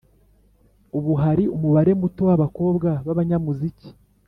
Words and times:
Ubu 0.97 1.11
hari 1.23 1.43
umubare 1.55 1.91
muto 2.01 2.21
w’abakobwa 2.29 2.89
b’abanyamuziki, 3.05 3.89